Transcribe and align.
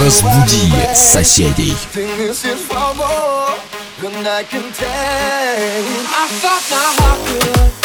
Разбуди 0.00 0.72
соседей. 0.94 1.76
I 6.14 6.28
thought 6.40 6.64
my 6.70 6.76
heart 6.98 7.20
could 7.28 7.81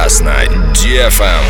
Прекрасно. 0.00 0.32
DFM. 0.72 1.44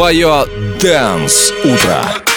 Твое 0.00 0.46
Дэнс 0.80 1.52
Утро. 1.62 2.29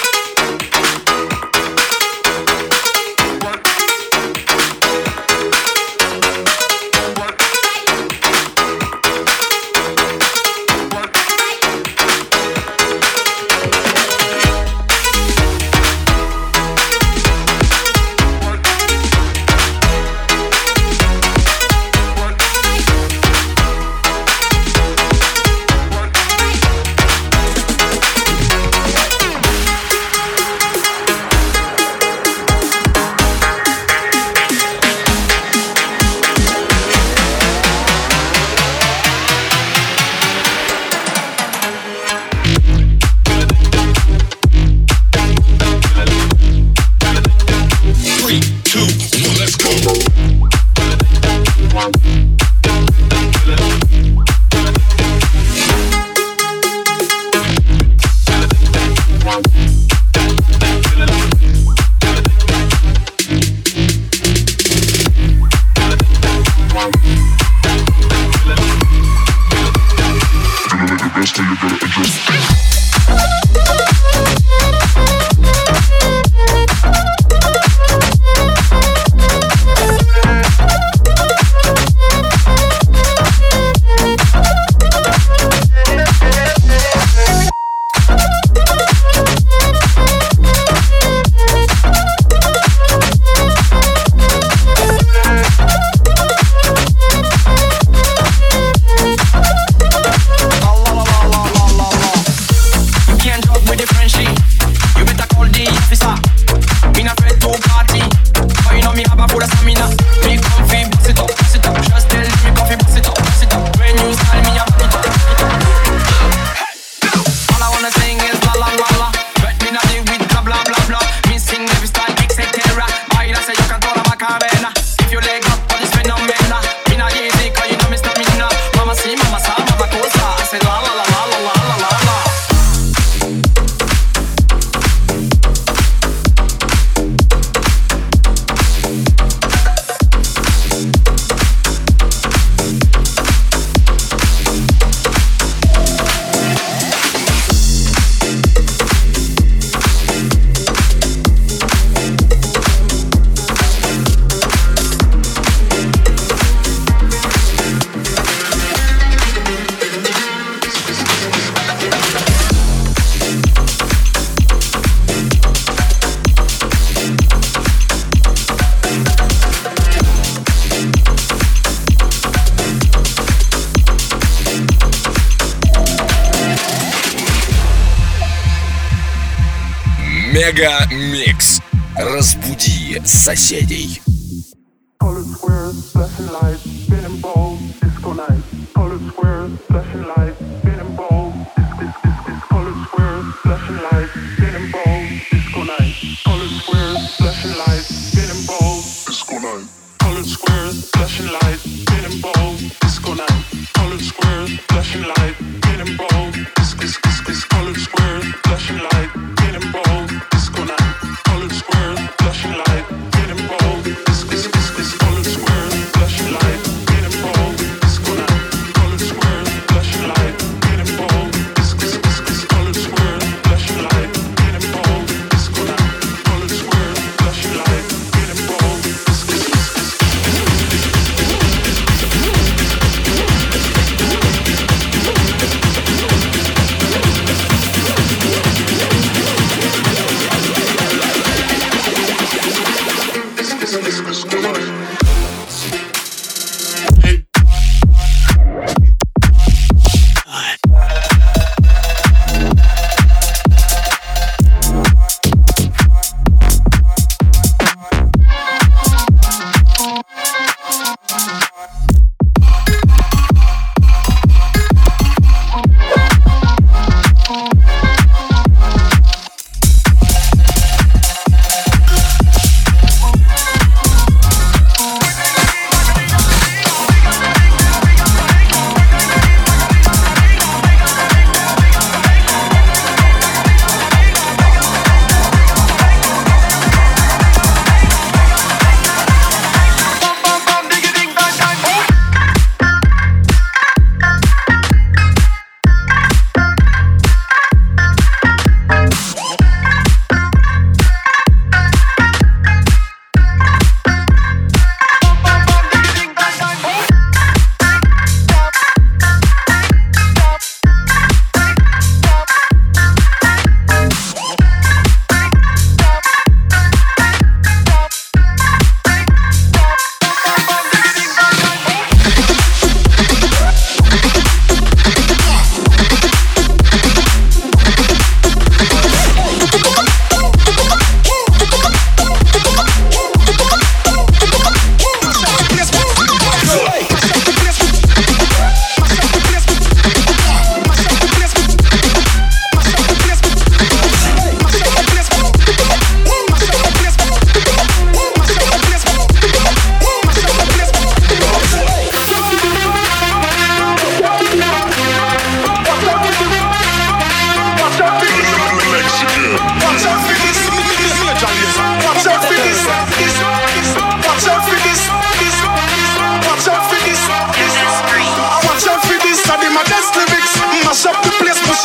Мега 180.54 180.86
Микс. 180.92 181.62
Разбуди 181.96 183.02
соседей. 183.06 184.03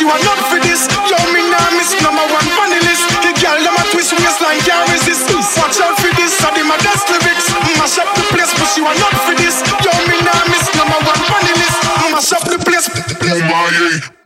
are 0.09 0.23
not 0.25 0.39
for 0.49 0.59
this. 0.59 0.89
Yo, 1.05 1.17
me 1.31 1.45
nah 1.49 1.69
miss 1.77 1.93
number 2.01 2.25
one 2.33 2.47
funny 2.57 2.81
list. 2.81 3.05
The 3.21 3.31
girl 3.37 3.57
them 3.61 3.77
a 3.77 3.83
twist 3.93 4.13
waistline 4.17 4.59
can't 4.65 4.89
resist. 4.89 5.29
Watch 5.57 5.77
out 5.81 5.95
for 6.01 6.11
this, 6.17 6.33
I 6.41 6.49
my 6.65 6.77
best 6.81 7.05
lyrics. 7.13 7.47
Mash 7.77 8.01
up 8.01 8.09
the 8.17 8.25
place, 8.33 8.53
but 8.57 8.69
you 8.77 8.85
are 8.85 8.97
not 8.97 9.13
for 9.25 9.35
this. 9.37 9.61
Yo, 9.85 9.91
me 10.09 10.17
nah 10.25 10.41
miss 10.49 10.65
number 10.73 10.99
one 11.05 11.21
funny 11.29 11.53
list. 11.61 11.79
Mash 12.09 12.33
up 12.33 12.43
the 12.49 12.57
place. 12.57 12.89
Oh, 12.89 13.39
my. 13.47 14.18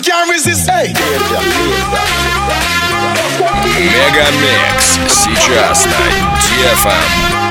man 0.00 0.02
can't 0.02 0.30
resist. 0.30 0.68
Hey. 0.68 0.92
Сейчас 5.08 5.86
на 5.86 5.90
DFM. 6.38 7.49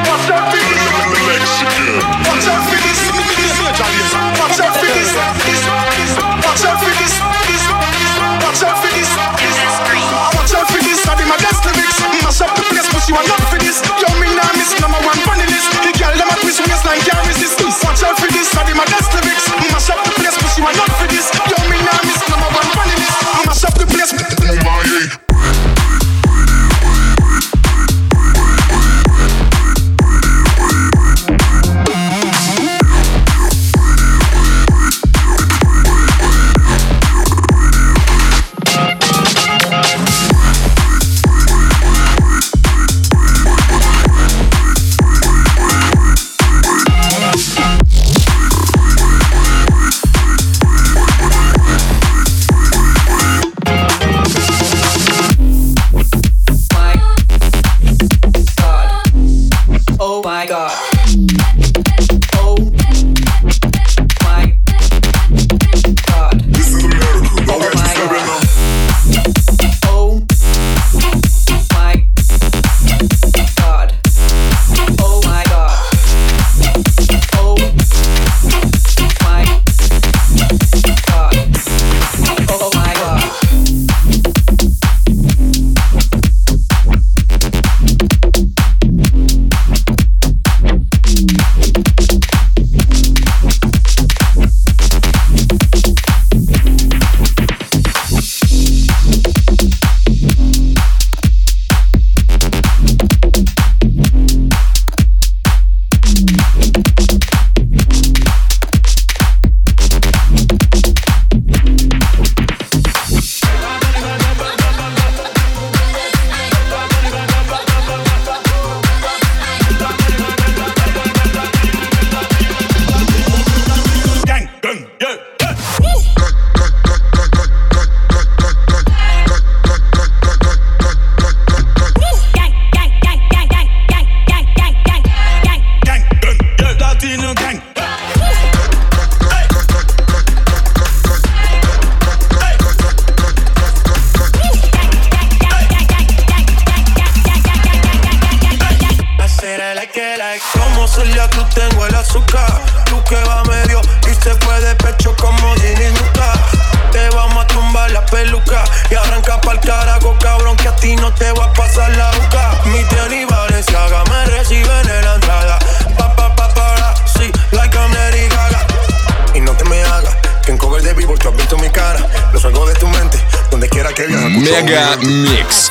baby, 170.99 171.05
volteo 171.05 171.31
a 171.31 171.35
verte 171.35 171.55
mi 171.55 171.69
cara. 171.69 171.99
No 172.33 172.39
salgo 172.39 172.67
de 172.67 172.73
tu 172.75 172.87
mente, 172.87 173.17
donde 173.51 173.69
quiera 173.69 173.93
que 173.93 174.05
viajes. 174.07 174.31
Мега 174.31 174.97
Микс. 174.97 175.69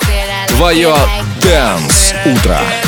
Твое 0.49 0.93
Dance 1.41 2.15
Утро. 2.25 2.88